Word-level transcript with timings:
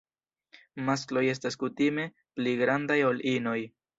Maskloj 0.87 1.23
estas 1.33 1.59
kutime 1.65 2.07
pli 2.39 2.57
grandaj 2.63 2.99
ol 3.13 3.23
inoj. 3.37 3.57